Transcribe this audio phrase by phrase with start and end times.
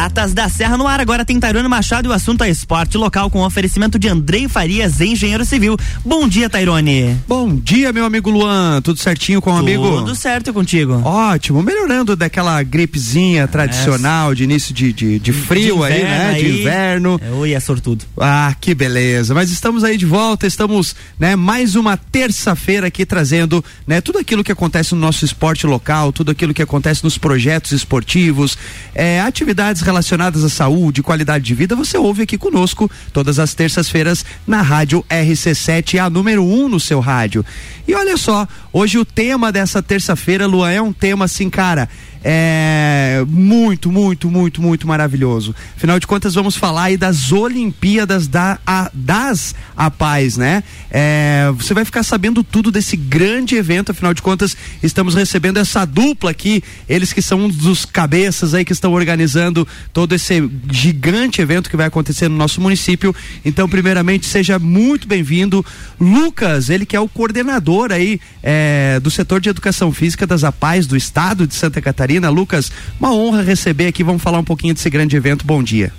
[0.00, 0.98] Piratas da Serra no ar.
[0.98, 4.98] Agora tem Tairone Machado e o assunto é esporte local com oferecimento de Andrei Farias,
[4.98, 5.76] engenheiro civil.
[6.02, 7.20] Bom dia, Tairone.
[7.28, 8.80] Bom dia, meu amigo Luan.
[8.80, 9.98] Tudo certinho com o amigo?
[9.98, 11.02] Tudo certo contigo.
[11.04, 11.62] Ótimo.
[11.62, 14.34] Melhorando daquela gripezinha tradicional é.
[14.36, 16.30] de início de, de, de frio de aí, né?
[16.30, 16.44] Aí.
[16.44, 17.20] De inverno.
[17.22, 18.06] Eu ia sortudo.
[18.16, 19.34] Ah, que beleza.
[19.34, 20.46] Mas estamos aí de volta.
[20.46, 21.36] Estamos, né?
[21.36, 24.00] Mais uma terça-feira aqui trazendo, né?
[24.00, 28.56] Tudo aquilo que acontece no nosso esporte local, tudo aquilo que acontece nos projetos esportivos,
[28.94, 34.24] é, atividades relacionadas à saúde, qualidade de vida, você ouve aqui conosco todas as terças-feiras
[34.46, 37.44] na rádio RC7, a número 1 um no seu rádio.
[37.88, 41.88] E olha só, hoje o tema dessa terça-feira, Luan, é um tema assim, cara,
[42.22, 45.54] é muito, muito, muito, muito maravilhoso.
[45.76, 50.62] Afinal de contas, vamos falar aí das Olimpíadas da, a, das A Paz, né?
[50.90, 55.84] É, você vai ficar sabendo tudo desse grande evento, afinal de contas, estamos recebendo essa
[55.84, 61.40] dupla aqui, eles que são um dos cabeças aí que estão organizando todo esse gigante
[61.40, 63.14] evento que vai acontecer no nosso município.
[63.44, 65.64] Então, primeiramente, seja muito bem-vindo,
[65.98, 70.52] Lucas, ele que é o coordenador aí é, do setor de educação física das A
[70.52, 72.09] Paz do estado de Santa Catarina.
[72.10, 72.28] Catarina.
[72.28, 74.02] Lucas, uma honra receber aqui.
[74.02, 75.46] Vamos falar um pouquinho desse grande evento.
[75.46, 75.92] Bom dia.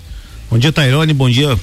[0.50, 1.14] Bom dia, Tairone.
[1.14, 1.58] Bom dia,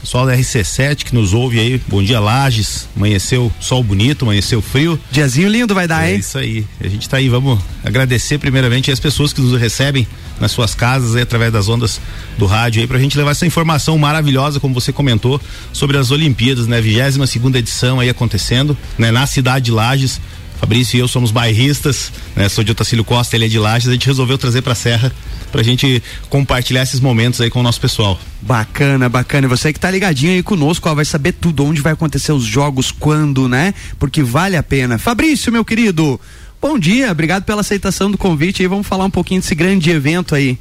[0.00, 1.80] pessoal da RC7 que nos ouve aí.
[1.86, 2.88] Bom dia, Lages.
[2.96, 4.98] Amanheceu sol bonito, amanheceu frio.
[5.12, 6.16] Diazinho lindo vai dar, é hein?
[6.16, 6.66] É isso aí.
[6.80, 10.06] A gente tá aí, vamos agradecer primeiramente as pessoas que nos recebem
[10.40, 12.00] nas suas casas aí através das ondas
[12.36, 15.40] do rádio aí pra gente levar essa informação maravilhosa, como você comentou,
[15.72, 16.80] sobre as Olimpíadas, né?
[16.80, 19.10] 22 segunda edição aí acontecendo, né?
[19.10, 20.20] Na cidade de Lages.
[20.58, 22.48] Fabrício e eu somos bairristas, né?
[22.48, 25.12] Sou de Otacílio Costa, ele é de Lages, a gente resolveu trazer pra Serra
[25.52, 28.18] pra gente compartilhar esses momentos aí com o nosso pessoal.
[28.42, 29.46] Bacana, bacana.
[29.46, 32.44] E você que tá ligadinho aí conosco, ó, vai saber tudo, onde vai acontecer os
[32.44, 33.72] jogos, quando, né?
[33.98, 34.98] Porque vale a pena.
[34.98, 36.20] Fabrício, meu querido,
[36.60, 40.34] bom dia, obrigado pela aceitação do convite e vamos falar um pouquinho desse grande evento
[40.34, 40.58] aí.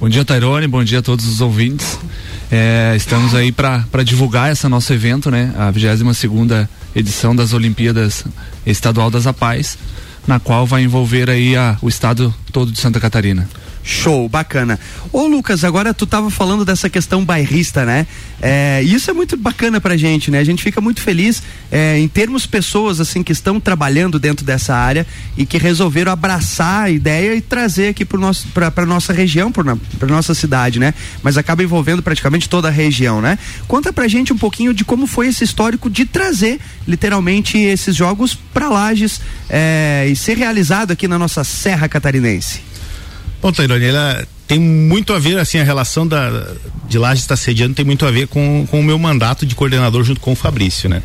[0.00, 1.98] Bom dia, Tairone, bom dia a todos os ouvintes.
[2.50, 5.52] É, estamos aí para divulgar esse nosso evento, né?
[5.58, 8.24] A 22 segunda edição das Olimpíadas
[8.66, 9.78] Estadual das Apais,
[10.26, 13.48] na qual vai envolver aí a, o estado todo de Santa Catarina.
[13.82, 14.78] Show, bacana.
[15.12, 18.06] Ô Lucas, agora tu tava falando dessa questão bairrista, né?
[18.42, 20.38] É, isso é muito bacana pra gente, né?
[20.38, 24.74] A gente fica muito feliz é, em termos pessoas assim que estão trabalhando dentro dessa
[24.74, 29.12] área e que resolveram abraçar a ideia e trazer aqui pro nosso, pra, pra nossa
[29.12, 30.94] região, pra, pra nossa cidade, né?
[31.22, 33.38] Mas acaba envolvendo praticamente toda a região, né?
[33.66, 38.34] Conta pra gente um pouquinho de como foi esse histórico de trazer literalmente esses jogos
[38.34, 42.69] pra Lages é, e ser realizado aqui na nossa Serra Catarinense.
[43.42, 46.46] Bom, Tairone, ela tem muito a ver, assim, a relação da,
[46.88, 50.04] de Lages estar sediando tem muito a ver com, com o meu mandato de coordenador
[50.04, 51.02] junto com o Fabrício, né?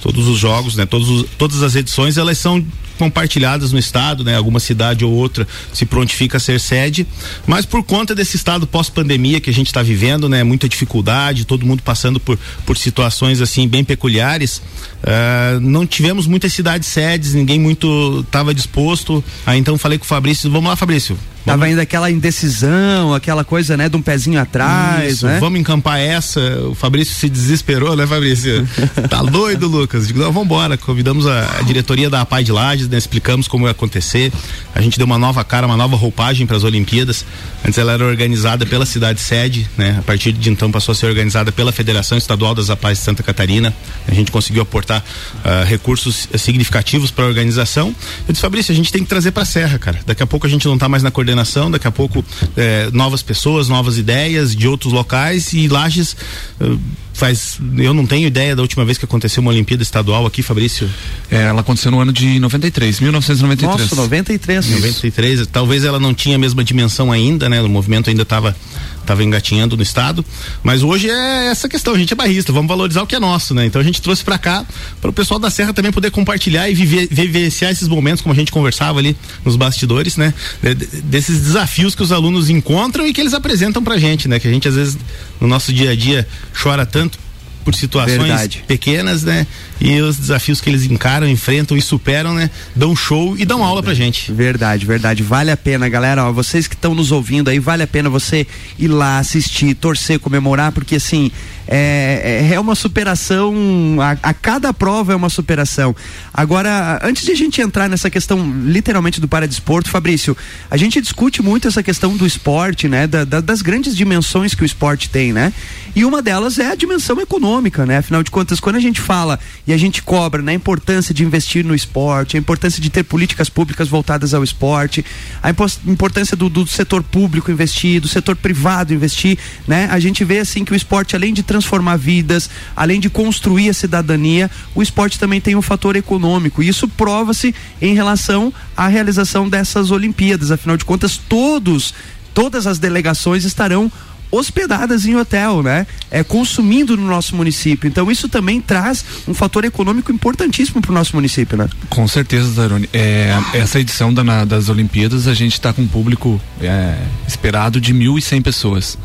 [0.00, 0.86] Todos os jogos, né?
[0.86, 2.64] Todos os, todas as edições, elas são
[2.98, 4.36] compartilhadas no estado, né?
[4.36, 7.06] Alguma cidade ou outra se prontifica a ser sede,
[7.46, 10.44] mas por conta desse estado pós-pandemia que a gente está vivendo, né?
[10.44, 16.52] Muita dificuldade, todo mundo passando por, por situações assim bem peculiares, uh, não tivemos muitas
[16.52, 19.24] cidades sedes, ninguém muito estava disposto.
[19.44, 23.76] Aí então falei com o Fabrício, vamos lá, Fabrício, Tava ainda aquela indecisão, aquela coisa,
[23.76, 25.38] né, de um pezinho atrás, Isso, né?
[25.38, 26.40] Vamos encampar essa.
[26.70, 28.66] O Fabrício se desesperou, né, Fabrício?
[29.10, 30.06] tá doido, Lucas?
[30.06, 30.78] Digo, não, vambora.
[30.78, 34.32] Convidamos a, a diretoria da APAI de Lages, né, explicamos como ia acontecer.
[34.74, 37.26] A gente deu uma nova cara, uma nova roupagem para as Olimpíadas.
[37.64, 39.96] Antes ela era organizada pela cidade sede, né?
[39.98, 43.22] A partir de então passou a ser organizada pela Federação Estadual das APAIs de Santa
[43.22, 43.74] Catarina.
[44.08, 47.94] A gente conseguiu aportar uh, recursos significativos para a organização.
[48.26, 50.00] Eu disse, Fabrício, a gente tem que trazer para a Serra, cara.
[50.06, 52.24] Daqui a pouco a gente não tá mais na coordenação coordenação, daqui a pouco
[52.56, 56.16] é, novas pessoas, novas ideias de outros locais e Lages
[56.60, 56.78] uh,
[57.12, 60.88] faz, eu não tenho ideia da última vez que aconteceu uma Olimpíada Estadual aqui, Fabrício.
[61.30, 63.80] É, ela aconteceu no ano de 93, 1993.
[63.80, 64.70] Nossa, 93.
[64.70, 67.60] 93, talvez ela não tinha a mesma dimensão ainda, né?
[67.60, 68.56] O movimento ainda estava
[69.04, 70.24] estava engatinhando no estado.
[70.62, 73.54] Mas hoje é essa questão, a gente é barrista, vamos valorizar o que é nosso,
[73.54, 73.64] né?
[73.66, 74.64] Então a gente trouxe para cá
[75.00, 78.36] para o pessoal da Serra também poder compartilhar e viver, vivenciar esses momentos, como a
[78.36, 80.34] gente conversava ali nos bastidores, né?
[80.62, 84.38] De, desses desafios que os alunos encontram e que eles apresentam pra gente, né?
[84.38, 84.98] Que a gente às vezes
[85.40, 87.18] no nosso dia a dia chora tanto
[87.64, 88.64] por situações Verdade.
[88.68, 89.46] pequenas, né?
[89.84, 92.48] E os desafios que eles encaram, enfrentam e superam, né?
[92.74, 94.32] Dão show e dão aula pra gente.
[94.32, 95.22] Verdade, verdade.
[95.22, 96.24] Vale a pena, galera.
[96.24, 98.46] Ó, vocês que estão nos ouvindo aí, vale a pena você
[98.78, 101.30] ir lá assistir, torcer, comemorar, porque assim,
[101.68, 103.54] é, é, é uma superação,
[104.00, 105.94] a, a, cada prova é uma superação.
[106.32, 110.34] Agora, antes de a gente entrar nessa questão literalmente do paradesporto, Fabrício,
[110.70, 113.06] a gente discute muito essa questão do esporte, né?
[113.06, 115.52] Da, da, das grandes dimensões que o esporte tem, né?
[115.94, 117.98] E uma delas é a dimensão econômica, né?
[117.98, 121.24] Afinal de contas, quando a gente fala e a gente cobra na né, importância de
[121.24, 125.04] investir no esporte, a importância de ter políticas públicas voltadas ao esporte,
[125.42, 125.50] a
[125.86, 129.88] importância do, do setor público investir, do setor privado investir, né?
[129.90, 133.74] A gente vê assim que o esporte, além de transformar vidas, além de construir a
[133.74, 136.62] cidadania, o esporte também tem um fator econômico.
[136.62, 140.50] E isso prova-se em relação à realização dessas Olimpíadas.
[140.50, 141.94] Afinal de contas, todos,
[142.32, 143.90] todas as delegações estarão
[144.30, 145.86] hospedadas em hotel, né?
[146.10, 147.88] É, consumindo no nosso município.
[147.88, 151.68] Então isso também traz um fator econômico importantíssimo para o nosso município, né?
[151.88, 152.88] Com certeza, Zaroni.
[152.92, 157.80] É, essa edição da, na, das Olimpíadas a gente está com um público é, esperado
[157.80, 158.98] de 1.100 pessoas.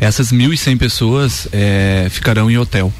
[0.00, 2.92] Essas 1.100 pessoas é, ficarão em hotel.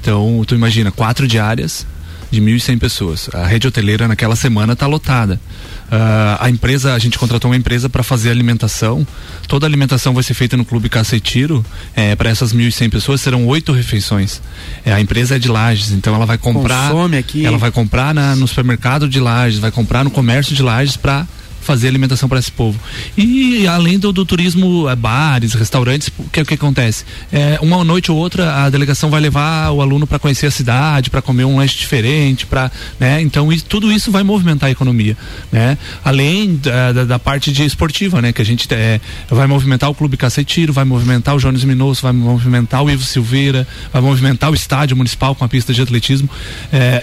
[0.00, 1.86] Então, tu imagina, quatro diárias
[2.30, 3.30] de 1.100 pessoas.
[3.32, 5.40] A rede hoteleira naquela semana está lotada.
[5.86, 9.06] Uh, a empresa, a gente contratou uma empresa para fazer alimentação.
[9.46, 11.64] Toda a alimentação vai ser feita no Clube Caça e Tiro.
[11.96, 14.42] É, para essas 1.100 pessoas serão oito refeições.
[14.84, 16.90] É, a empresa é de Lages, então ela vai comprar.
[16.90, 17.46] Consome aqui.
[17.46, 21.26] Ela vai comprar na, no supermercado de Lages, vai comprar no comércio de Lages para
[21.60, 22.78] fazer alimentação para esse povo.
[23.16, 27.04] E além do, do turismo, é, bares, restaurantes, o que, que acontece?
[27.32, 31.10] É, uma noite ou outra a delegação vai levar o aluno para conhecer a cidade,
[31.10, 33.20] para comer um lanche diferente, para, né?
[33.20, 35.16] Então isso, tudo isso vai movimentar a economia,
[35.52, 35.78] né?
[36.04, 38.32] Além da, da, da parte de esportiva, né?
[38.32, 42.12] Que a gente é, vai movimentar o Clube Cacetiro, vai movimentar o Jones Minosso, vai
[42.12, 46.28] movimentar o Ivo Silveira, vai movimentar o estádio municipal com a pista de atletismo.
[46.72, 47.02] É,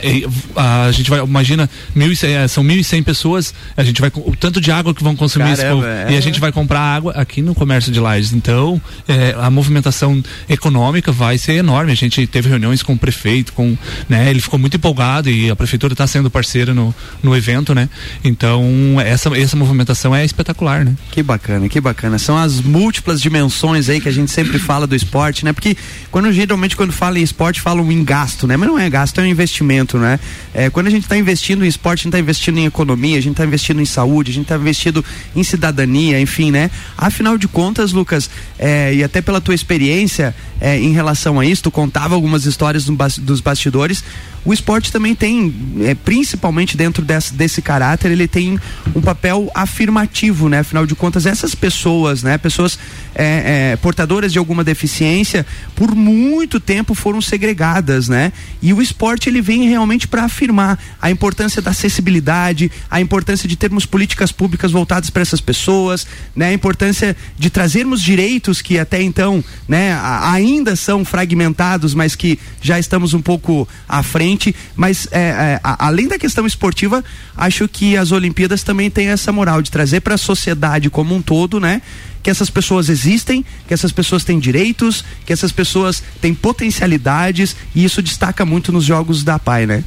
[0.55, 4.11] a, a, gente vai, imagina, mil é, são 1.100 pessoas, a gente vai,
[4.45, 5.87] tanto de água que vão consumir Caramba.
[5.87, 6.11] É.
[6.11, 8.31] E a gente vai comprar água aqui no comércio de Lages.
[8.31, 11.91] Então, é, a movimentação econômica vai ser enorme.
[11.91, 13.75] A gente teve reuniões com o prefeito, com,
[14.07, 16.93] né, ele ficou muito empolgado e a prefeitura está sendo parceira no,
[17.23, 17.89] no evento, né?
[18.23, 18.63] Então,
[19.03, 20.93] essa, essa movimentação é espetacular, né?
[21.09, 22.19] Que bacana, que bacana.
[22.19, 25.53] São as múltiplas dimensões aí que a gente sempre fala do esporte, né?
[25.53, 25.75] Porque
[26.11, 28.55] quando geralmente quando fala em esporte, falam em gasto, né?
[28.55, 30.19] Mas não é gasto, é um investimento, né?
[30.53, 33.21] É, quando a gente está investindo em esporte, a gente está investindo em economia, a
[33.21, 35.03] gente está investindo em saúde, gente está investido
[35.35, 36.69] em cidadania, enfim, né?
[36.97, 41.63] Afinal de contas, Lucas, é, e até pela tua experiência é, em relação a isso,
[41.63, 44.03] tu contava algumas histórias do, dos bastidores
[44.45, 48.59] o esporte também tem, é, principalmente dentro desse, desse caráter, ele tem
[48.95, 50.59] um papel afirmativo, né?
[50.59, 52.37] Afinal de contas, essas pessoas, né?
[52.37, 52.77] Pessoas
[53.15, 55.43] é, é, portadoras de alguma deficiência,
[55.75, 58.31] por muito tempo foram segregadas, né?
[58.61, 63.55] E o esporte ele vem realmente para afirmar a importância da acessibilidade, a importância de
[63.55, 66.05] termos políticas públicas voltadas para essas pessoas,
[66.35, 66.47] né?
[66.47, 69.97] A importância de trazermos direitos que até então, né?
[70.23, 76.07] Ainda são fragmentados, mas que já estamos um pouco à frente mas é, é, além
[76.07, 77.03] da questão esportiva,
[77.35, 81.21] acho que as Olimpíadas também têm essa moral de trazer para a sociedade como um
[81.21, 81.81] todo, né?
[82.21, 87.83] Que essas pessoas existem, que essas pessoas têm direitos, que essas pessoas têm potencialidades e
[87.83, 89.83] isso destaca muito nos jogos da PAI, né?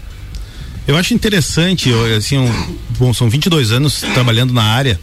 [0.89, 4.99] Eu acho interessante, assim, um, bom, são 22 anos trabalhando na área.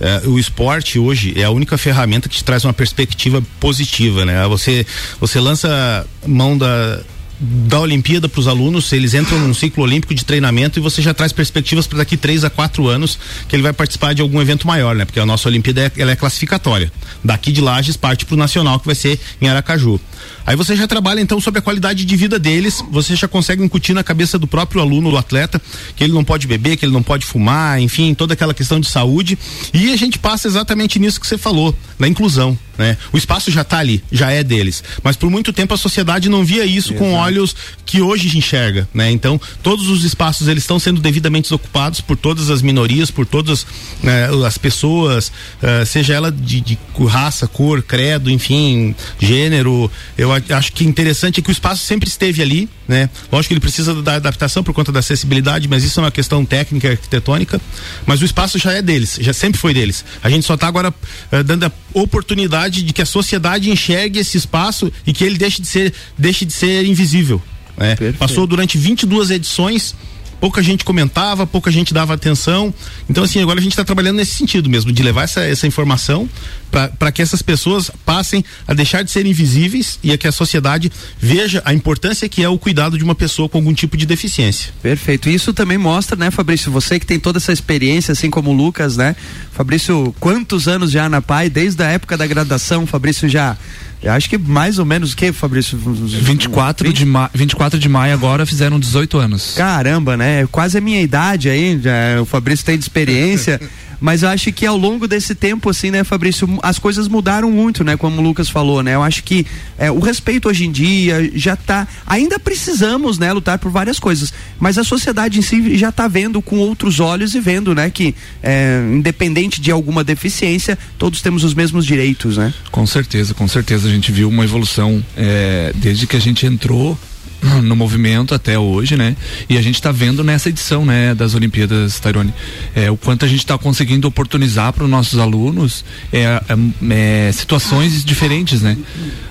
[0.00, 4.44] É, o esporte hoje é a única ferramenta que te traz uma perspectiva positiva, né?
[4.48, 4.84] Você
[5.20, 7.00] você lança mão da
[7.42, 11.12] da Olimpíada para os alunos, eles entram num ciclo olímpico de treinamento e você já
[11.12, 13.18] traz perspectivas para daqui três a quatro anos
[13.48, 15.04] que ele vai participar de algum evento maior, né?
[15.04, 16.92] Porque a nossa Olimpíada é, ela é classificatória.
[17.24, 20.00] Daqui de Lages parte para o nacional que vai ser em Aracaju.
[20.46, 23.92] Aí você já trabalha então sobre a qualidade de vida deles, você já consegue incutir
[23.92, 25.60] na cabeça do próprio aluno, do atleta,
[25.96, 28.88] que ele não pode beber, que ele não pode fumar, enfim, toda aquela questão de
[28.88, 29.36] saúde.
[29.74, 32.56] E a gente passa exatamente nisso que você falou, na inclusão.
[32.76, 32.96] Né?
[33.12, 34.82] O espaço já está ali, já é deles.
[35.02, 36.98] Mas por muito tempo a sociedade não via isso Exato.
[36.98, 38.88] com olhos que hoje enxerga.
[38.94, 39.10] Né?
[39.10, 43.66] Então, todos os espaços eles estão sendo devidamente ocupados por todas as minorias, por todas
[44.02, 45.28] né, as pessoas,
[45.62, 49.90] uh, seja ela de, de raça, cor, credo, enfim, gênero.
[50.16, 53.10] Eu acho que interessante é que o espaço sempre esteve ali, né?
[53.30, 56.44] Lógico que ele precisa da adaptação por conta da acessibilidade, mas isso é uma questão
[56.44, 57.60] técnica, arquitetônica.
[58.06, 60.04] Mas o espaço já é deles, já sempre foi deles.
[60.22, 64.36] A gente só está agora uh, dando a oportunidade de que a sociedade enxergue esse
[64.36, 67.42] espaço e que ele deixe de ser, deixe de ser invisível.
[67.76, 67.96] Né?
[68.18, 69.94] Passou durante 22 edições
[70.42, 72.74] pouca gente comentava, pouca gente dava atenção.
[73.08, 76.28] Então, assim, agora a gente está trabalhando nesse sentido mesmo, de levar essa, essa informação
[76.68, 80.90] para que essas pessoas passem a deixar de ser invisíveis e a que a sociedade
[81.16, 84.72] veja a importância que é o cuidado de uma pessoa com algum tipo de deficiência.
[84.82, 85.28] Perfeito.
[85.28, 88.96] Isso também mostra, né, Fabrício, você que tem toda essa experiência, assim como o Lucas,
[88.96, 89.14] né?
[89.52, 91.50] Fabrício, quantos anos já na PAI?
[91.50, 93.56] Desde a época da graduação, Fabrício já
[94.02, 95.78] Eu acho que mais ou menos o que, Fabrício?
[95.78, 96.96] 24 20?
[96.96, 99.54] de, ma 24 de maio agora fizeram 18 anos.
[99.56, 100.46] Caramba, né?
[100.50, 103.60] Quase a minha idade aí, já, o Fabrício tem de experiência.
[104.02, 107.84] Mas eu acho que ao longo desse tempo, assim, né, Fabrício, as coisas mudaram muito,
[107.84, 107.96] né?
[107.96, 108.96] Como o Lucas falou, né?
[108.96, 109.46] Eu acho que
[109.78, 111.86] é, o respeito hoje em dia já tá.
[112.04, 114.32] Ainda precisamos, né, lutar por várias coisas.
[114.58, 118.12] Mas a sociedade em si já está vendo com outros olhos e vendo, né, que
[118.42, 122.52] é, independente de alguma deficiência, todos temos os mesmos direitos, né?
[122.72, 123.86] Com certeza, com certeza.
[123.86, 126.98] A gente viu uma evolução é, desde que a gente entrou
[127.62, 129.16] no movimento até hoje, né?
[129.48, 132.32] E a gente está vendo nessa edição, né, das Olimpíadas, Tairone,
[132.74, 137.32] é, o quanto a gente está conseguindo oportunizar para os nossos alunos é, é, é,
[137.32, 138.76] situações diferentes, né?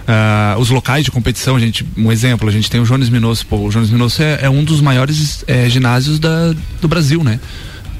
[0.08, 3.46] Ah, os locais de competição, a gente, um exemplo, a gente tem o Jones Minosso,
[3.46, 7.40] pô, o Jones Minosso é, é um dos maiores é, ginásios da, do Brasil, né?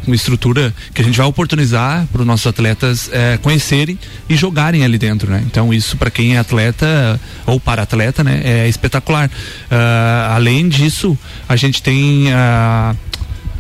[0.06, 4.84] Uma estrutura que a gente vai oportunizar para os nossos atletas é, conhecerem e jogarem
[4.84, 5.44] ali dentro, né?
[5.46, 9.28] Então isso para quem é atleta ou para atleta, né, é espetacular.
[9.30, 11.18] Uh, além disso,
[11.48, 12.98] a gente tem uh,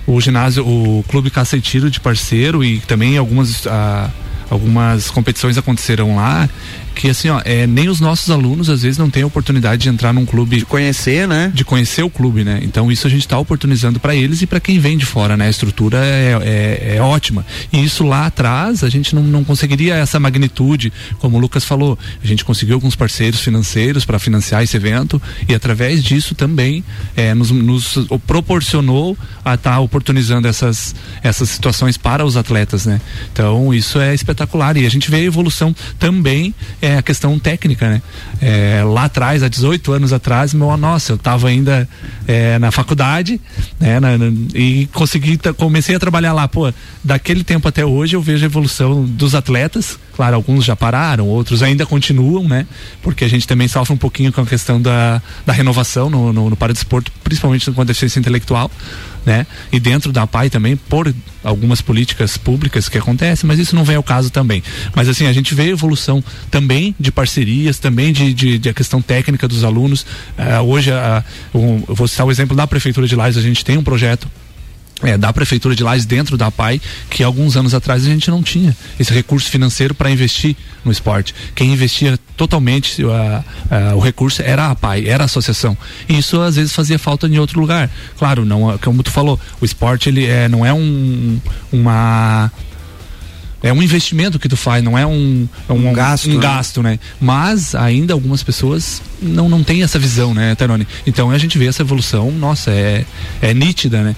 [0.07, 4.11] o ginásio, o Clube Caça e Tiro de parceiro e também algumas uh,
[4.49, 6.49] algumas competições aconteceram lá
[6.95, 9.89] que assim, ó, é, nem os nossos alunos às vezes não têm a oportunidade de
[9.89, 10.57] entrar num clube.
[10.57, 11.51] De conhecer, né?
[11.53, 12.59] De conhecer o clube, né?
[12.63, 15.47] Então isso a gente está oportunizando para eles e para quem vem de fora, né?
[15.47, 17.45] A estrutura é, é, é, ótima.
[17.71, 21.97] E isso lá atrás a gente não, não conseguiria essa magnitude, como o Lucas falou.
[22.23, 26.83] A gente conseguiu alguns parceiros financeiros para financiar esse evento e através disso também
[27.15, 33.01] é, nos, nos proporcionou a estar tá oportunizando essas, essas situações para os atletas, né?
[33.31, 37.89] Então isso é espetacular e a gente vê a evolução também é a questão técnica,
[37.89, 38.01] né?
[38.41, 41.87] É, lá atrás, há 18 anos atrás, meu, nossa, eu estava ainda
[42.27, 43.39] é, na faculdade,
[43.79, 43.99] né?
[43.99, 46.73] Na, na, e consegui, comecei a trabalhar lá, pô,
[47.03, 51.63] daquele tempo até hoje eu vejo a evolução dos atletas, claro, alguns já pararam, outros
[51.63, 52.65] ainda continuam, né?
[53.01, 56.49] Porque a gente também sofre um pouquinho com a questão da, da renovação no, no,
[56.49, 58.69] no paradesporto, principalmente com a deficiência intelectual,
[59.25, 59.45] né?
[59.71, 61.13] E dentro da PAI também, por
[61.43, 64.63] algumas políticas públicas que acontecem, mas isso não vem ao caso também.
[64.95, 69.01] Mas assim, a gente vê evolução também de parcerias, também de, de, de a questão
[69.01, 70.05] técnica dos alunos.
[70.37, 73.65] Uh, hoje, uh, um, eu vou citar o exemplo da Prefeitura de Lages, a gente
[73.65, 74.27] tem um projeto
[75.03, 78.43] é, da prefeitura de Lages dentro da PAI, que alguns anos atrás a gente não
[78.43, 81.33] tinha esse recurso financeiro para investir no esporte.
[81.55, 83.03] Quem investia totalmente
[83.95, 85.77] o recurso era a PAI, era a associação.
[86.07, 87.89] E isso às vezes fazia falta em outro lugar.
[88.17, 91.39] Claro, não, como tu falou, o esporte ele é, não é um,
[91.71, 92.51] uma
[93.63, 96.39] é um investimento que tu faz, não é um, um, um gasto, um né?
[96.39, 96.99] gasto, né?
[97.19, 100.87] Mas ainda algumas pessoas não, não têm essa visão, né, Terone?
[101.05, 103.05] Então a gente vê essa evolução, nossa, é,
[103.41, 104.15] é nítida, né?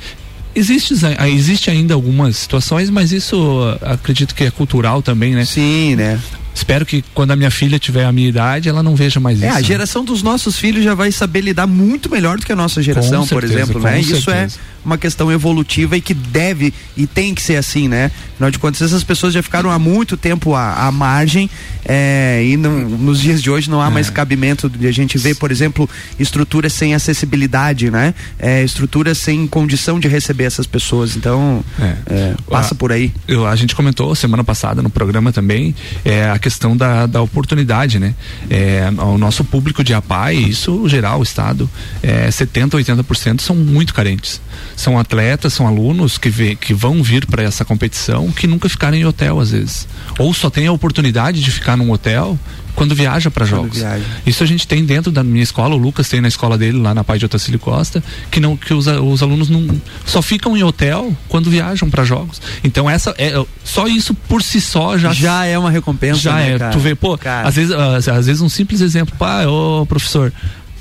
[0.55, 0.93] Existe,
[1.31, 5.45] existe ainda algumas situações, mas isso acredito que é cultural também, né?
[5.45, 6.19] Sim, né?
[6.53, 9.47] Espero que quando a minha filha tiver a minha idade, ela não veja mais isso.
[9.47, 12.55] É, a geração dos nossos filhos já vai saber lidar muito melhor do que a
[12.55, 14.03] nossa geração, certeza, por exemplo, né?
[14.03, 14.19] Certeza.
[14.19, 14.47] Isso é
[14.85, 18.11] uma questão evolutiva e que deve e tem que ser assim, né?
[18.33, 21.49] Afinal de contas, essas pessoas já ficaram há muito tempo à, à margem
[21.85, 23.89] é, e não, nos dias de hoje não há é.
[23.89, 28.13] mais cabimento de a gente ver, por exemplo, estruturas sem acessibilidade, né?
[28.39, 31.15] É, estruturas sem condição de receber essas pessoas.
[31.15, 31.95] Então, é.
[32.09, 33.13] É, passa a, por aí.
[33.27, 37.99] Eu, a gente comentou semana passada no programa também é, a questão da, da oportunidade,
[37.99, 38.13] né?
[38.49, 41.69] É, o nosso público de APAI, isso geral, o Estado,
[42.01, 44.41] é, 70, 80% são muito carentes
[44.75, 48.97] são atletas, são alunos que, vê, que vão vir para essa competição que nunca ficaram
[48.97, 49.87] em hotel às vezes.
[50.17, 52.37] Ou só tem a oportunidade de ficar num hotel
[52.75, 53.77] quando viaja para jogos.
[53.77, 54.03] Viaja.
[54.25, 56.93] Isso a gente tem dentro da minha escola, o Lucas tem na escola dele lá
[56.93, 59.67] na Pai de Otacílio Costa, que não que os, os alunos não
[60.05, 62.41] só ficam em hotel quando viajam para jogos.
[62.63, 66.53] Então essa é só isso por si só já já é uma recompensa, já né,
[66.53, 66.59] é.
[66.59, 66.71] Cara?
[66.71, 67.47] Tu vê, pô, cara.
[67.47, 70.33] às vezes às, às vezes um simples exemplo, pá, ô professor,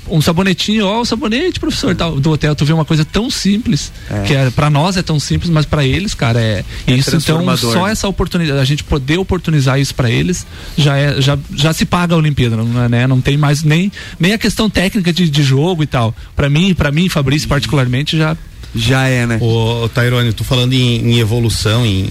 [0.09, 3.91] um sabonetinho, ó, o sabonete, professor, tal, do hotel, tu vê uma coisa tão simples,
[4.09, 4.21] é.
[4.23, 7.15] que é, para nós é tão simples, mas para eles, cara, é, é isso.
[7.15, 10.45] Então, só essa oportunidade, a gente poder oportunizar isso para eles,
[10.77, 13.07] já é, já, já se paga a Olimpíada, não, né?
[13.07, 16.13] Não tem mais nem, nem a questão técnica de, de jogo e tal.
[16.35, 18.37] Para mim, para mim, Fabrício, particularmente, já.
[18.75, 19.37] Já é, né?
[19.39, 22.09] Ô, Tairone, tu falando em, em evolução, em,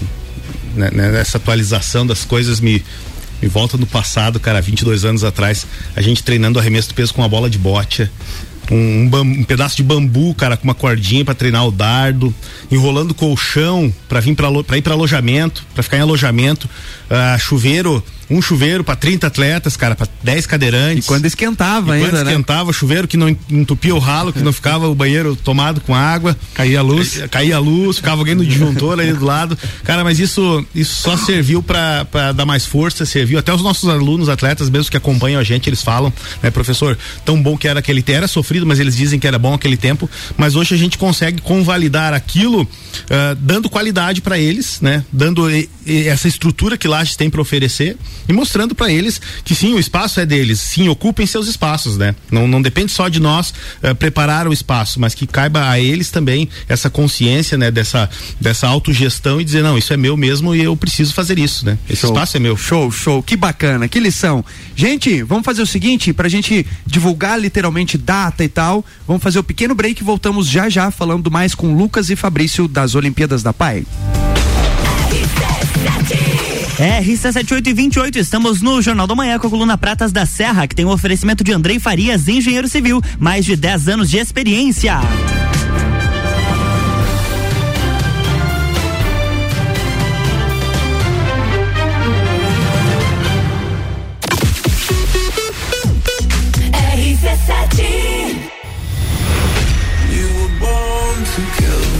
[0.75, 2.81] né, né nessa atualização das coisas, me,
[3.43, 7.21] me volta no passado, cara, 22 anos atrás, a gente treinando arremesso do peso com
[7.21, 8.09] uma bola de bote.
[8.71, 12.33] Um, um, um, pedaço de bambu, cara, com uma cordinha para treinar o dardo,
[12.71, 16.69] enrolando colchão para vir para ir para alojamento, para ficar em alojamento,
[17.11, 18.01] uh, chuveiro,
[18.33, 21.05] um chuveiro para 30 atletas, cara, para 10 cadeirantes.
[21.05, 22.31] E quando esquentava e ainda, quando né?
[22.31, 26.35] esquentava, chuveiro que não entupia o ralo, que não ficava o banheiro tomado com água.
[26.53, 27.21] Caía a luz.
[27.29, 29.57] Caía a luz, ficava alguém no disjuntor ali do lado.
[29.83, 34.29] Cara, mas isso, isso só serviu para dar mais força, serviu até os nossos alunos,
[34.29, 36.11] atletas mesmo que acompanham a gente, eles falam,
[36.41, 39.39] né, professor, tão bom que era aquele tempo, era sofrido, mas eles dizem que era
[39.39, 44.79] bom aquele tempo, mas hoje a gente consegue convalidar aquilo, uh, dando qualidade para eles,
[44.81, 45.47] né, dando
[45.85, 50.19] essa estrutura que Lages tem para oferecer e mostrando para eles que sim, o espaço
[50.19, 52.15] é deles, sim, ocupem seus espaços, né?
[52.31, 53.53] Não, não depende só de nós
[53.83, 58.67] uh, preparar o espaço, mas que caiba a eles também essa consciência, né, dessa dessa
[58.67, 61.77] autogestão e dizer não, isso é meu mesmo e eu preciso fazer isso, né?
[61.89, 62.57] Esse show, espaço é meu.
[62.57, 64.43] Show, show, que bacana, que lição.
[64.75, 69.43] Gente, vamos fazer o seguinte, pra gente divulgar literalmente data e tal, vamos fazer o
[69.43, 73.53] pequeno break e voltamos já já falando mais com Lucas e Fabrício das Olimpíadas da
[73.53, 73.85] Pai.
[76.83, 80.89] RC7828, estamos no Jornal da Manhã com a coluna Pratas da Serra, que tem o
[80.89, 84.99] um oferecimento de Andrei Farias, engenheiro civil, mais de 10 anos de experiência.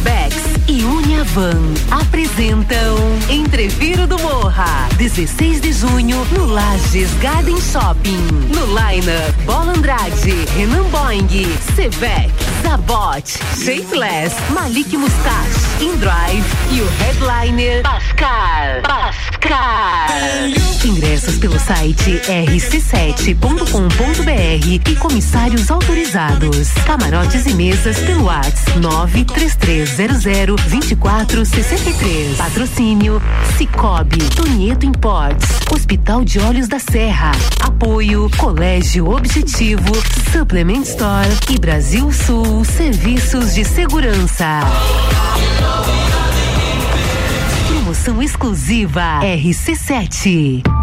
[0.03, 0.35] Bex
[0.67, 3.02] e Uniavan apresentam
[3.33, 8.27] Entreviro do Morra, 16 de junho no Lages Garden Shopping.
[8.53, 11.27] No Liner, Bola Andrade, Renan Boing,
[11.75, 18.83] Sevec, Zabot, Shapeless, Malik Mustache, InDrive e o headliner Pascal.
[18.83, 19.32] Pascal.
[20.85, 26.69] Ingressos pelo site rc7.com.br e comissários autorizados.
[26.85, 32.37] Camarotes e mesas pelo WhatsApp 93300 2463.
[32.37, 33.21] Patrocínio
[33.57, 37.33] Cicobi, Tonieto Imports, Hospital de Olhos da Serra.
[37.61, 39.91] Apoio Colégio Objetivo,
[40.31, 44.61] Supplement Store e Brasil Sul Serviços de Segurança.
[48.03, 50.82] Promoção exclusiva RC7.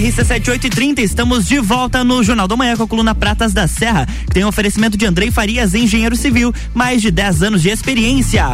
[0.00, 4.42] RC7830, estamos de volta no Jornal da Manhã com a coluna Pratas da Serra, tem
[4.42, 8.46] um oferecimento de Andrei Farias, engenheiro civil, mais de 10 anos de experiência.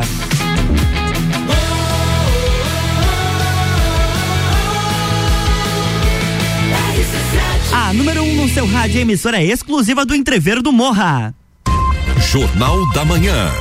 [7.72, 11.32] A número 1 um no seu rádio emissora exclusiva do Entreveiro do Morra.
[12.28, 13.52] Jornal da Manhã.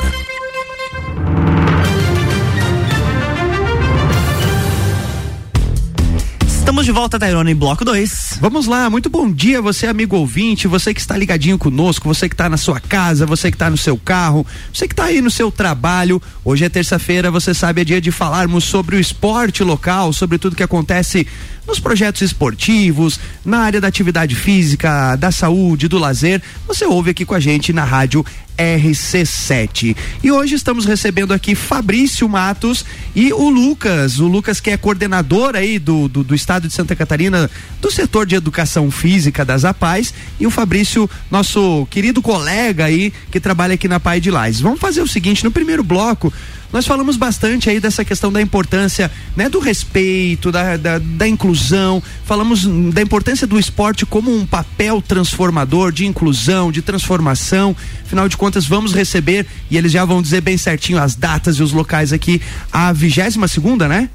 [6.65, 8.39] Estamos de volta, Tairone, em bloco 2.
[8.41, 12.34] Vamos lá, muito bom dia, você amigo ouvinte, você que está ligadinho conosco, você que
[12.34, 15.30] está na sua casa, você que está no seu carro, você que está aí no
[15.30, 16.19] seu trabalho.
[16.43, 20.56] Hoje é terça-feira, você sabe, é dia de falarmos sobre o esporte local, sobre tudo
[20.56, 21.28] que acontece
[21.67, 26.41] nos projetos esportivos, na área da atividade física, da saúde, do lazer.
[26.67, 28.25] Você ouve aqui com a gente na rádio
[28.58, 29.95] RC7.
[30.23, 35.56] E hoje estamos recebendo aqui Fabrício Matos e o Lucas, o Lucas que é coordenador
[35.56, 37.49] aí do, do, do estado de Santa Catarina
[37.82, 43.39] do setor de educação física das APAES e o Fabrício, nosso querido colega aí que
[43.39, 44.60] trabalha aqui na Pai de Lais.
[44.60, 46.32] Vamos fazer o seguinte, no primeiro bloco,
[46.71, 52.01] nós falamos bastante aí dessa questão da importância, né, do respeito, da, da, da, inclusão,
[52.25, 57.75] falamos da importância do esporte como um papel transformador de inclusão, de transformação.
[58.06, 61.63] Afinal de contas, vamos receber, e eles já vão dizer bem certinho as datas e
[61.63, 64.10] os locais aqui, a vigésima segunda, né?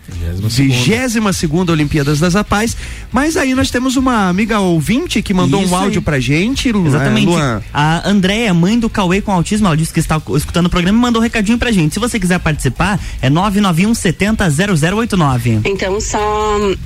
[0.49, 2.77] Vigésima segunda Olimpíadas das Apais.
[3.13, 6.05] Mas aí nós temos uma amiga ouvinte que mandou Isso um áudio aí.
[6.05, 6.69] pra gente.
[6.69, 7.27] Exatamente.
[7.27, 7.63] Luan.
[7.73, 11.01] A Andréia, mãe do Cauê com autismo, ela disse que está escutando o programa e
[11.01, 11.95] mandou um recadinho pra gente.
[11.95, 15.61] Se você quiser participar, é 991 70 0089.
[15.65, 16.19] Então, só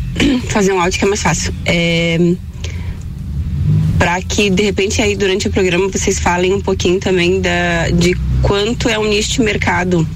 [0.48, 1.54] fazer um áudio que é mais fácil.
[1.64, 2.18] É,
[3.98, 8.14] para que de repente aí durante o programa vocês falem um pouquinho também da, de
[8.42, 10.06] quanto é um nicho de mercado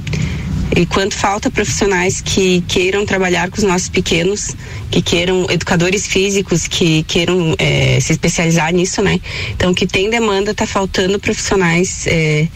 [0.77, 4.55] e quanto falta profissionais que queiram trabalhar com os nossos pequenos,
[4.91, 9.19] que queiram educadores físicos, que queiram é, se especializar nisso, né?
[9.51, 12.07] Então, que tem demanda, tá faltando profissionais.
[12.07, 12.47] É,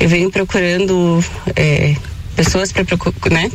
[0.00, 1.22] eu venho procurando
[1.54, 1.94] é,
[2.38, 2.84] pessoas para
[3.32, 3.50] né,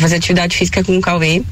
[0.00, 1.42] fazer atividade física com o Cauê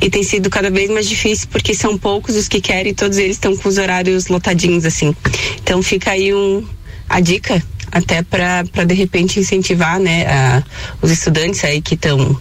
[0.00, 3.18] e tem sido cada vez mais difícil porque são poucos os que querem e todos
[3.18, 5.16] eles estão com os horários lotadinhos assim.
[5.60, 6.64] Então fica aí um
[7.08, 10.62] a dica até para de repente incentivar né, a,
[11.02, 12.40] os estudantes aí que estão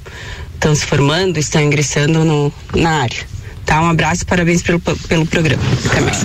[0.54, 3.26] estão se formando, estão ingressando no, na área.
[3.66, 3.82] Tá?
[3.82, 5.64] Um abraço, parabéns pelo, pelo programa.
[5.88, 6.24] Até mais.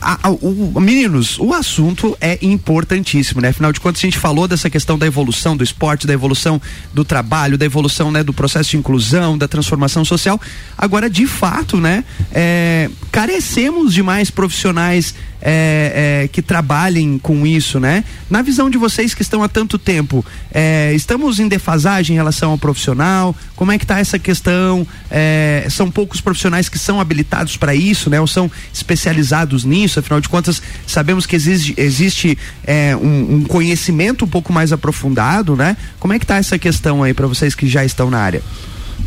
[0.00, 3.48] A, a, o, meninos, o assunto é importantíssimo, né?
[3.48, 6.60] Afinal de contas, a gente falou dessa questão da evolução do esporte, da evolução
[6.94, 10.40] do trabalho, da evolução né, do processo de inclusão, da transformação social.
[10.76, 17.78] Agora, de fato, né, é, carecemos de mais profissionais é, é, que trabalhem com isso,
[17.78, 18.04] né?
[18.28, 22.50] Na visão de vocês que estão há tanto tempo, é, estamos em defasagem em relação
[22.50, 23.34] ao profissional?
[23.54, 24.86] Como é que está essa questão?
[25.10, 28.20] É, são poucos profissionais que são habilitados para isso, né?
[28.20, 30.00] Ou são especializados nisso?
[30.00, 35.54] Afinal de contas, sabemos que existe, existe é, um, um, conhecimento um pouco mais aprofundado,
[35.56, 35.76] né?
[35.98, 38.42] Como é que está essa questão aí para vocês que já estão na área?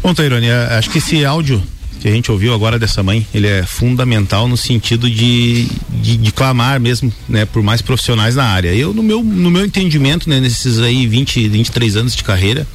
[0.01, 1.61] Bom, Tairone, acho que esse áudio
[2.01, 5.67] que a gente ouviu agora dessa mãe, ele é fundamental no sentido de,
[6.01, 8.73] de, de, clamar mesmo, né, por mais profissionais na área.
[8.73, 12.65] Eu, no meu, no meu entendimento, né, nesses aí 20, 23 anos de carreira,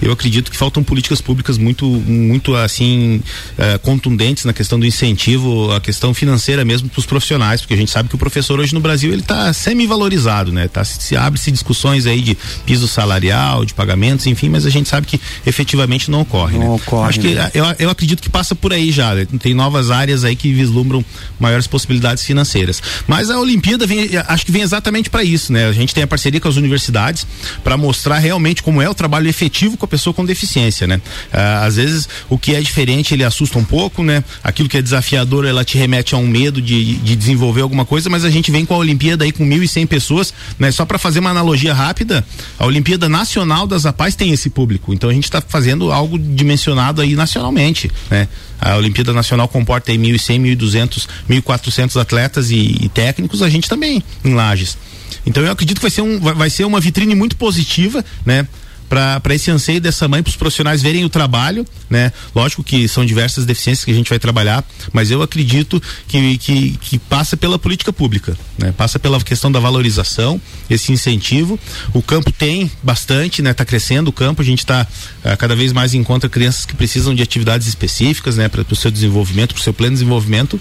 [0.00, 3.22] eu acredito que faltam políticas públicas muito, muito assim,
[3.56, 7.76] eh, contundentes na questão do incentivo, a questão financeira mesmo para os profissionais, porque a
[7.76, 10.66] gente sabe que o professor hoje no Brasil ele está semi-valorizado, né?
[10.66, 14.88] Tá, se, se abre-se discussões aí de piso salarial, de pagamentos, enfim, mas a gente
[14.88, 16.58] sabe que efetivamente não ocorre.
[16.58, 16.74] Não né?
[16.74, 17.08] ocorre.
[17.08, 17.48] Acho que né?
[17.54, 19.12] eu, eu acredito que passa por aí já.
[19.40, 21.04] Tem novas áreas aí que vislumbram
[21.38, 22.82] maiores possibilidades financeiras.
[23.06, 25.66] Mas a Olimpíada vem, acho que vem exatamente para isso, né?
[25.66, 27.26] A gente tem a parceria com as universidades
[27.62, 31.00] para mostrar realmente como é o trabalho efetivo com a pessoa com deficiência, né?
[31.32, 34.22] Ah, às vezes o que é diferente ele assusta um pouco, né?
[34.42, 38.08] Aquilo que é desafiador ela te remete a um medo de, de desenvolver alguma coisa,
[38.08, 40.70] mas a gente vem com a Olimpíada aí com 1.100 pessoas, né?
[40.70, 42.24] Só para fazer uma analogia rápida,
[42.58, 47.00] a Olimpíada Nacional das APAES tem esse público, então a gente está fazendo algo dimensionado
[47.00, 48.28] aí nacionalmente, né?
[48.62, 54.02] A Olimpíada Nacional comporta aí 1.100, 1.200, 1.400 atletas e, e técnicos, a gente também
[54.24, 54.78] em Lages.
[55.26, 58.46] Então eu acredito que vai ser, um, vai ser uma vitrine muito positiva, né?
[58.92, 62.12] Para esse anseio dessa mãe, para os profissionais verem o trabalho, né?
[62.34, 66.76] Lógico que são diversas deficiências que a gente vai trabalhar, mas eu acredito que, que,
[66.76, 68.70] que passa pela política pública, né?
[68.76, 71.58] Passa pela questão da valorização, esse incentivo.
[71.94, 73.54] O campo tem bastante, né?
[73.54, 74.86] Tá crescendo o campo, a gente está
[75.24, 78.46] eh, cada vez mais encontra crianças que precisam de atividades específicas, né?
[78.50, 80.60] Para o seu desenvolvimento, para o seu pleno desenvolvimento.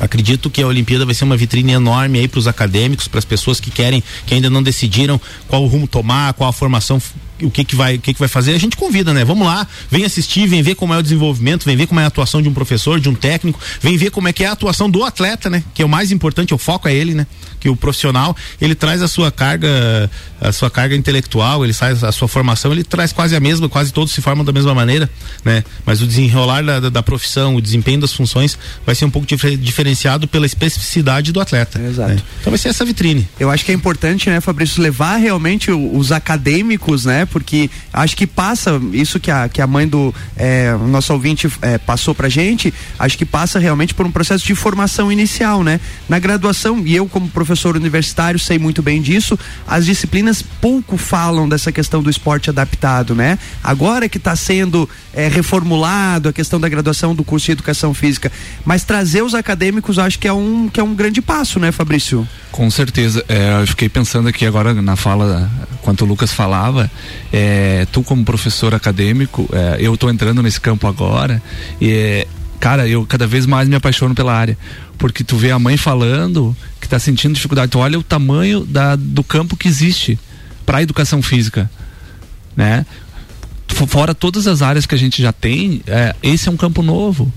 [0.00, 3.24] Acredito que a Olimpíada vai ser uma vitrine enorme aí para os acadêmicos, para as
[3.24, 7.00] pessoas que querem, que ainda não decidiram qual rumo tomar, qual a formação
[7.42, 9.24] o que que vai o que que vai fazer a gente convida né?
[9.24, 12.06] Vamos lá vem assistir vem ver como é o desenvolvimento vem ver como é a
[12.06, 14.90] atuação de um professor de um técnico vem ver como é que é a atuação
[14.90, 15.62] do atleta né?
[15.74, 17.26] Que é o mais importante o foco é ele né?
[17.60, 22.12] Que o profissional ele traz a sua carga a sua carga intelectual ele faz a
[22.12, 25.08] sua formação ele traz quase a mesma quase todos se formam da mesma maneira
[25.44, 25.64] né?
[25.84, 29.26] Mas o desenrolar da, da, da profissão o desempenho das funções vai ser um pouco
[29.26, 32.14] dif diferenciado pela especificidade do atleta exato.
[32.14, 32.22] Né?
[32.40, 33.28] então vai ser essa vitrine.
[33.38, 38.26] Eu acho que é importante né Fabrício levar realmente os acadêmicos né porque acho que
[38.26, 42.72] passa isso que a, que a mãe do é, nosso ouvinte é, passou pra gente,
[42.98, 45.80] acho que passa realmente por um processo de formação inicial, né?
[46.08, 51.48] Na graduação, e eu como professor universitário sei muito bem disso, as disciplinas pouco falam
[51.48, 53.38] dessa questão do esporte adaptado, né?
[53.62, 58.30] Agora que está sendo é, reformulado a questão da graduação do curso de educação física,
[58.64, 62.26] mas trazer os acadêmicos acho que é um, que é um grande passo, né, Fabrício?
[62.50, 63.24] Com certeza.
[63.28, 65.50] É, eu fiquei pensando aqui agora na fala,
[65.82, 66.90] quanto o Lucas falava,
[67.32, 71.42] é, tu como professor acadêmico, é, eu estou entrando nesse campo agora
[71.80, 72.26] e é,
[72.58, 74.56] cara, eu cada vez mais me apaixono pela área,
[74.96, 78.96] porque tu vê a mãe falando que está sentindo dificuldade, tu olha o tamanho da,
[78.96, 80.18] do campo que existe
[80.66, 81.70] para educação física,
[82.56, 82.84] né?
[83.86, 87.32] Fora todas as áreas que a gente já tem, é, esse é um campo novo.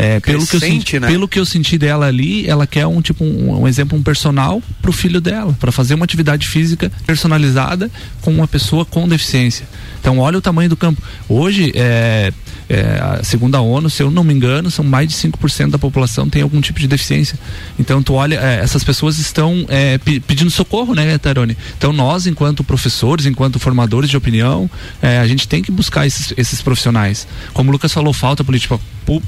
[0.00, 1.08] É, pelo, que eu senti, né?
[1.08, 4.62] pelo que eu senti dela ali, ela quer um tipo um, um exemplo, um personal
[4.80, 7.90] pro filho dela, para fazer uma atividade física personalizada
[8.22, 9.66] com uma pessoa com deficiência.
[10.00, 11.02] Então olha o tamanho do campo.
[11.28, 12.32] Hoje, é,
[12.70, 16.30] é, segundo a ONU, se eu não me engano, são mais de 5% da população
[16.30, 17.36] tem algum tipo de deficiência.
[17.78, 21.56] Então tu olha, é, essas pessoas estão é, pedindo socorro, né, Tarone?
[21.76, 24.70] Então nós, enquanto professores, enquanto formadores de opinião,
[25.02, 27.26] é, a gente tem que buscar esses, esses profissionais.
[27.52, 28.78] Como o Lucas falou, falta política,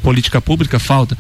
[0.00, 1.16] política pública, falta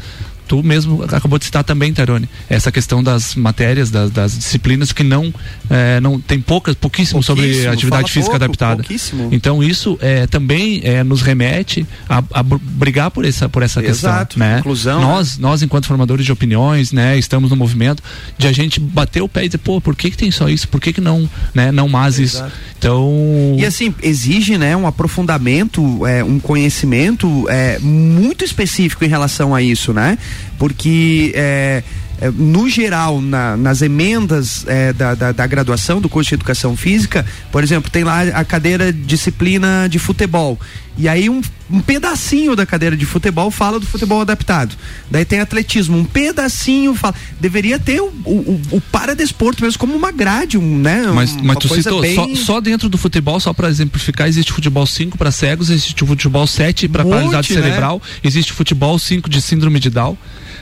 [0.52, 5.02] tu mesmo acabou de citar também, Tarone, essa questão das matérias, das, das disciplinas que
[5.02, 5.32] não,
[5.70, 8.76] é, não tem poucas, pouquíssimo, sobre Pouquíssimo, atividade fala física pouco, adaptada.
[8.82, 9.30] pouquíssimo.
[9.32, 13.82] Então isso é, também é, nos remete a, a br- brigar por essa, por essa
[13.82, 14.58] Exato, questão, né?
[14.58, 18.02] inclusão, Nós, nós enquanto formadores de opiniões, né, estamos no movimento
[18.36, 20.68] de a gente bater o pé e dizer, pô, por que que tem só isso?
[20.68, 22.36] Por que que não, né, não mais isso?
[22.36, 22.52] Exato.
[22.78, 29.54] Então, E assim, exige, né, um aprofundamento, é, um conhecimento é, muito específico em relação
[29.54, 30.18] a isso, né?
[30.58, 31.82] Porque é,
[32.20, 36.76] é, no geral, na- nas emendas é, da, da, da graduação do curso de educação
[36.76, 40.58] física, por exemplo, tem lá a cadeira disciplina de futebol.
[40.98, 44.76] E aí um, um pedacinho da cadeira de futebol fala do futebol adaptado.
[45.10, 47.14] Daí tem atletismo, um pedacinho fala.
[47.40, 51.10] Deveria ter o, o, o paradesporto mesmo como uma grade, um, né?
[51.14, 54.86] Mas, mas tu citou, bem- só, só dentro do futebol, só para exemplificar, existe futebol
[54.86, 57.62] 5 para cegos, existe futebol 7 para Um paralisia né?
[57.62, 60.16] cerebral, existe futebol 5 de síndrome de Down.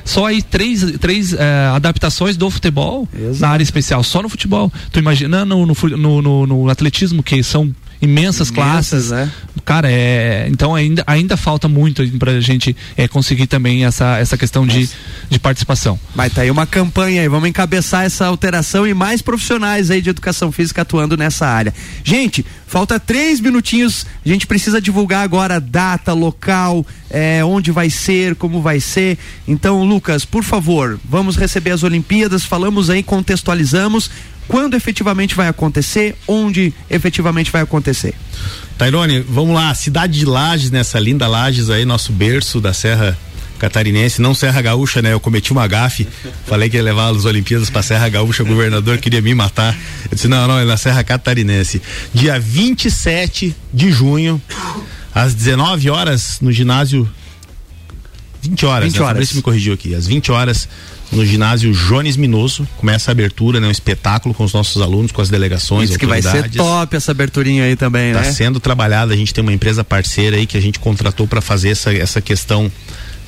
[0.05, 3.41] Só aí três, três eh, adaptações do futebol Exato.
[3.41, 4.73] na área especial, só no futebol.
[4.93, 9.11] Tu imagina no, no, no- no atletismo, que são imensas, Imensas, classes.
[9.11, 9.31] né?
[9.65, 14.67] Cara, é, então ainda, ainda falta muito pra gente eh, conseguir também essa, essa questão
[14.67, 14.89] de,
[15.29, 15.99] de participação.
[16.15, 20.11] Mas tá aí uma campanha aí, vamos encabeçar essa alteração e mais profissionais aí de
[20.11, 21.75] educação física atuando nessa área.
[22.03, 27.91] Gente, falta três minutinhos, a gente precisa divulgar agora a data, local, é, onde vai
[27.91, 29.19] ser, como vai ser.
[29.47, 34.11] Então, Lucas, por favor, vamos receber as Olimpíadas, falamos aí, contextualizamos.
[34.51, 38.13] Quando efetivamente vai acontecer, onde efetivamente vai acontecer.
[38.77, 43.17] Tairone, vamos lá, cidade de Lages, nessa linda Lages aí, nosso berço da Serra
[43.61, 45.13] Catarinense, não Serra Gaúcha, né?
[45.13, 46.09] Eu cometi uma gafe,
[46.47, 49.73] falei que ia levar as Olimpíadas pra Serra Gaúcha, o governador queria me matar.
[50.11, 51.81] Eu disse, não, não, é na Serra Catarinense.
[52.13, 54.43] Dia 27 de junho,
[55.15, 57.09] às 19 horas, no ginásio
[58.43, 59.01] 20 horas, 20 né?
[59.01, 59.13] Horas.
[59.13, 59.95] Fabrício me corrigiu aqui.
[59.95, 60.69] Às 20 horas,
[61.13, 63.67] no ginásio Jones Minoso, começa a abertura, né?
[63.67, 67.11] Um espetáculo com os nossos alunos, com as delegações, Diz que vai ser top essa
[67.11, 68.33] aberturinha aí também, Está né?
[68.33, 71.71] sendo trabalhada, a gente tem uma empresa parceira aí que a gente contratou para fazer
[71.71, 72.71] essa, essa questão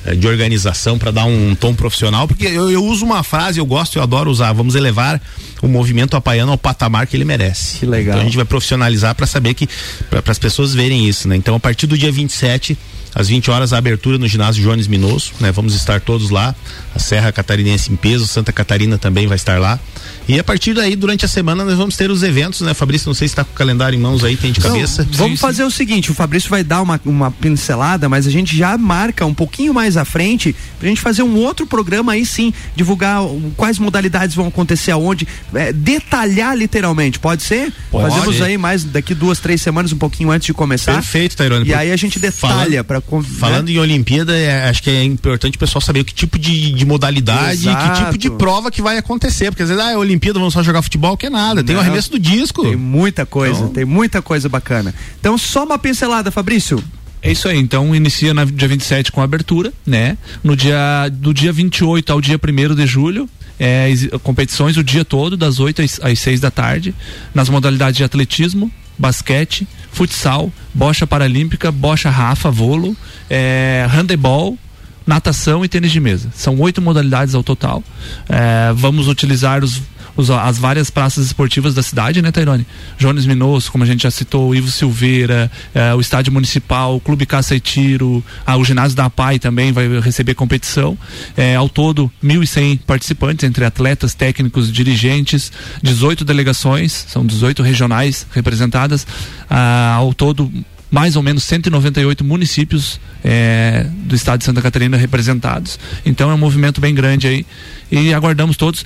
[0.05, 3.65] eh, de organização para dar um tom profissional, porque eu, eu uso uma frase, eu
[3.65, 5.21] gosto, eu adoro usar, vamos elevar
[5.61, 7.79] o movimento apaiano ao patamar que ele merece.
[7.79, 8.13] Que legal.
[8.13, 9.67] Então a gente vai profissionalizar para saber que
[10.09, 11.35] para as pessoas verem isso, né?
[11.35, 12.77] Então a partir do dia 27
[13.15, 15.51] às 20 horas a abertura no ginásio Jones Minoso, né?
[15.51, 16.55] Vamos estar todos lá.
[16.95, 19.79] A Serra Catarinense em peso, Santa Catarina também vai estar lá.
[20.27, 23.07] E a partir daí, durante a semana, nós vamos ter os eventos, né, Fabrício?
[23.07, 25.03] Não sei se está com o calendário em mãos aí, tem de cabeça.
[25.03, 28.55] Não, vamos fazer o seguinte, o Fabrício vai dar uma, uma pincelada, mas a gente
[28.55, 32.53] já marca um pouquinho mais à frente pra gente fazer um outro programa aí sim,
[32.75, 33.21] divulgar
[33.57, 37.73] quais modalidades vão acontecer aonde, é, detalhar literalmente, pode ser?
[37.91, 38.09] Pode.
[38.09, 40.93] Fazemos aí mais daqui duas, três semanas, um pouquinho antes de começar.
[40.93, 41.67] Perfeito, Tairone.
[41.67, 43.01] E aí a gente detalha para
[43.39, 46.71] Falando em Olimpíada, é, acho que é importante o pessoal saber o que tipo de,
[46.71, 47.91] de modalidade, Exato.
[47.91, 49.51] que tipo de prova que vai acontecer.
[49.51, 51.63] Porque às vezes, ah, é Olimpíada, vamos só jogar futebol, que é nada.
[51.63, 51.83] Tem o Não.
[51.85, 52.63] arremesso do disco.
[52.63, 54.93] Tem muita coisa, Então- tem muita coisa bacana.
[55.19, 56.83] Então só uma pincelada, Fabrício.
[57.21, 60.17] É isso aí, então inicia no dia 27 com a abertura, né?
[60.43, 65.37] No dia do dia 28 ao dia 1 de julho, é, competições o dia todo,
[65.37, 66.93] das 8 às, às 6 da tarde,
[67.33, 72.97] nas modalidades de atletismo, basquete, futsal, bocha paralímpica, bocha rafa, volo,
[73.29, 74.57] é, handebol,
[75.05, 76.29] natação e tênis de mesa.
[76.35, 77.83] São oito modalidades ao total.
[78.27, 79.81] É, vamos utilizar os,
[80.15, 82.65] os- as várias praças esportivas da cidade, né, Tairone?
[82.97, 87.25] Jones Minosso, como a gente já citou, Ivo Silveira, é, o Estádio Municipal, o Clube
[87.25, 90.97] Caça e Tiro, ah, o Ginásio da PAI também vai receber competição.
[91.35, 99.05] É, ao todo, 1.100 participantes, entre atletas, técnicos, dirigentes, 18 delegações, são 18 regionais representadas.
[99.49, 100.51] Ah, ao todo,
[100.89, 105.79] mais ou menos 198 municípios eh, do estado de Santa Catarina representados.
[106.05, 107.45] Então é um movimento bem grande aí
[107.91, 108.85] e aguardamos todos.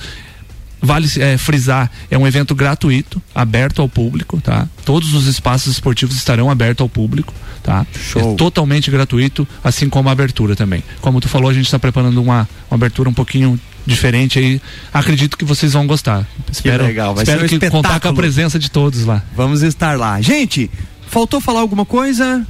[0.82, 4.68] Vale eh, frisar, é um evento gratuito, aberto ao público, tá?
[4.86, 7.86] Todos os espaços esportivos estarão abertos ao público, tá?
[8.00, 8.34] Show.
[8.34, 10.84] É totalmente gratuito, assim como a abertura também.
[11.02, 14.62] Como tu falou, a gente está preparando uma, uma abertura um pouquinho diferente aí.
[14.94, 16.28] Acredito que vocês vão gostar.
[16.52, 19.24] Espero, legal, vai espero ser um que contar com a presença de todos lá.
[19.36, 20.22] Vamos estar lá.
[20.22, 20.70] Gente,
[21.08, 22.46] faltou falar alguma coisa?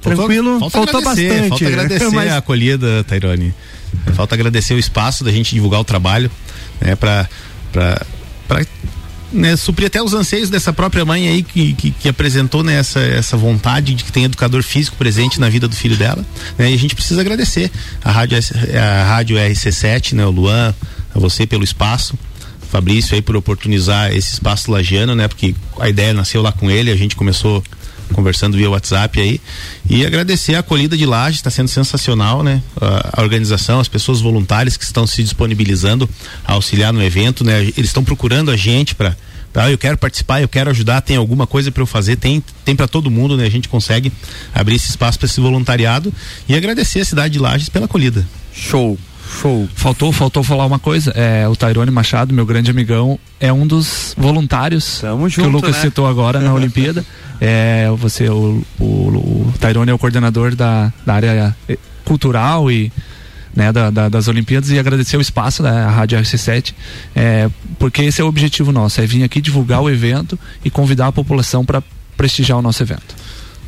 [0.00, 0.60] Tranquilo?
[0.60, 1.48] Falta, Faltou agradecer, bastante.
[1.48, 3.54] Falta agradecer Mas- a acolhida, Tairone.
[4.14, 6.30] Falta agradecer o espaço da gente divulgar o trabalho,
[6.80, 7.28] né, pra
[9.32, 13.00] né, suprir até os anseios dessa própria mãe aí que, que, que apresentou né, essa,
[13.00, 16.24] essa vontade de que tem educador físico presente na vida do filho dela.
[16.56, 17.70] Né, e a gente precisa agradecer
[18.02, 20.72] a rádio, a rádio RC7, né, o Luan,
[21.14, 22.16] a você pelo espaço.
[22.70, 25.28] Fabrício aí por oportunizar esse espaço lagiano, né?
[25.28, 27.62] Porque a ideia nasceu lá com ele, a gente começou
[28.14, 29.40] conversando via WhatsApp aí.
[29.88, 32.62] E agradecer a acolhida de Lages, está sendo sensacional, né?
[32.80, 36.08] A, a, organização, as pessoas voluntárias que estão se disponibilizando
[36.44, 37.60] a auxiliar no evento, né?
[37.60, 39.16] Eles estão procurando a gente para
[39.56, 42.74] ah, eu quero participar, eu quero ajudar, tem alguma coisa para eu fazer, tem, tem
[42.74, 43.46] para todo mundo, né?
[43.46, 44.12] A gente consegue
[44.52, 46.12] abrir esse espaço para esse voluntariado
[46.48, 48.26] e agradecer a cidade de Lages pela acolhida.
[48.52, 48.98] Show.
[49.34, 49.68] Show.
[49.74, 51.10] Faltou, faltou falar uma coisa.
[51.12, 55.52] É, o Tairone Machado, meu grande amigão, é um dos voluntários Tamo junto, que o
[55.52, 55.82] Lucas né?
[55.82, 57.04] citou agora na Olimpíada.
[57.40, 62.92] É, você, o, o, o Tairone é o coordenador da, da área eh, cultural e
[63.54, 66.74] né, da, da, das Olimpíadas e agradecer o espaço da Rádio RC7,
[67.14, 71.08] é, porque esse é o objetivo nosso, é vir aqui divulgar o evento e convidar
[71.08, 71.82] a população para
[72.16, 73.14] prestigiar o nosso evento.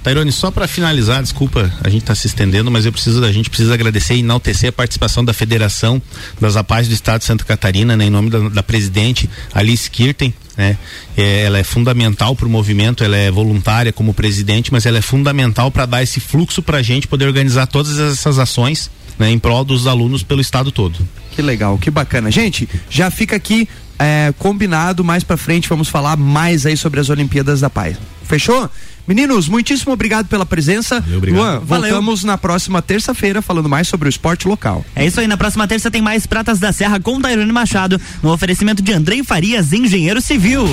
[0.07, 3.51] Tairone, só para finalizar, desculpa, a gente está se estendendo, mas eu preciso, a gente
[3.51, 6.01] precisa agradecer e enaltecer a participação da Federação
[6.41, 10.33] das APAES do Estado de Santa Catarina, né, em nome da, da presidente Alice Kirten,
[10.57, 10.79] né?
[11.17, 15.03] É, ela é fundamental para o movimento, ela é voluntária como presidente, mas ela é
[15.03, 18.89] fundamental para dar esse fluxo para a gente poder organizar todas essas ações
[19.19, 21.01] né, em prol dos alunos pelo estado todo.
[21.33, 22.31] Que legal, que bacana.
[22.31, 27.11] Gente, já fica aqui é, combinado, mais para frente vamos falar mais aí sobre as
[27.11, 27.97] Olimpíadas da Paz.
[28.23, 28.71] Fechou?
[29.07, 31.01] Meninos, muitíssimo obrigado pela presença.
[31.01, 31.41] Valeu, obrigado.
[31.41, 34.85] Luan, voltamos na próxima terça-feira falando mais sobre o esporte local.
[34.95, 38.33] É isso aí, na próxima terça tem mais Pratas da Serra com Tairone Machado, no
[38.33, 40.67] oferecimento de Andrei Farias, engenheiro civil.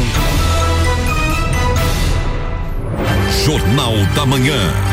[3.45, 4.92] Jornal da Manhã.